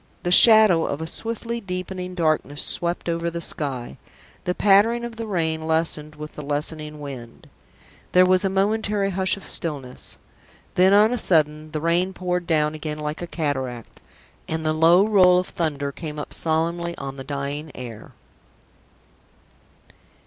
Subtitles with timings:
[0.23, 3.99] The shadow of a swiftly deepening darkness swept over the sky.
[4.45, 7.47] The pattering of the rain lessened with the lessening wind.
[8.13, 10.17] There was a momentary hush of stillness.
[10.73, 14.01] Then on a sudden the rain poured down again like a cataract,
[14.47, 18.13] and the low roll of thunder came up solemnly on the dying air.